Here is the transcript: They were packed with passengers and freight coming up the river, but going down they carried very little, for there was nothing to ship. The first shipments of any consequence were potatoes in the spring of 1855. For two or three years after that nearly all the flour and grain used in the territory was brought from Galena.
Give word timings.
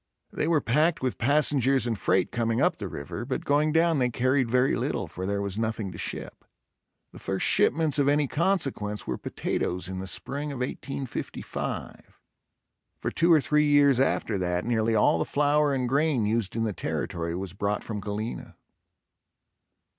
They 0.33 0.47
were 0.47 0.61
packed 0.61 1.03
with 1.03 1.19
passengers 1.19 1.85
and 1.85 1.95
freight 1.95 2.31
coming 2.31 2.59
up 2.59 2.77
the 2.77 2.87
river, 2.87 3.23
but 3.23 3.45
going 3.45 3.71
down 3.71 3.99
they 3.99 4.09
carried 4.09 4.49
very 4.49 4.75
little, 4.75 5.07
for 5.07 5.27
there 5.27 5.43
was 5.43 5.59
nothing 5.59 5.91
to 5.91 5.97
ship. 5.99 6.43
The 7.11 7.19
first 7.19 7.45
shipments 7.45 7.99
of 7.99 8.07
any 8.07 8.27
consequence 8.27 9.05
were 9.05 9.19
potatoes 9.19 9.87
in 9.87 9.99
the 9.99 10.07
spring 10.07 10.51
of 10.51 10.57
1855. 10.61 12.19
For 12.99 13.11
two 13.11 13.31
or 13.31 13.41
three 13.41 13.65
years 13.67 13.99
after 13.99 14.39
that 14.39 14.65
nearly 14.65 14.95
all 14.95 15.19
the 15.19 15.23
flour 15.23 15.71
and 15.71 15.87
grain 15.87 16.25
used 16.25 16.55
in 16.55 16.63
the 16.63 16.73
territory 16.73 17.35
was 17.35 17.53
brought 17.53 17.83
from 17.83 17.99
Galena. 17.99 18.57